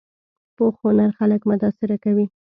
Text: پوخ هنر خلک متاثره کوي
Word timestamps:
پوخ 0.55 0.75
هنر 0.85 1.09
خلک 1.19 1.41
متاثره 1.49 1.97
کوي 2.03 2.25